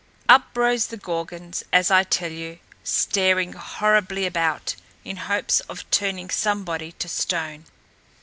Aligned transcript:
Up 0.27 0.57
rose 0.57 0.87
the 0.87 0.97
Gorgons, 0.97 1.63
as 1.71 1.91
I 1.91 2.01
tell 2.03 2.31
you, 2.31 2.57
staring 2.83 3.53
horribly 3.53 4.25
about, 4.25 4.73
in 5.05 5.17
hopes 5.17 5.59
of 5.69 5.87
turning 5.91 6.31
somebody 6.31 6.93
to 6.93 7.07
stone. 7.07 7.65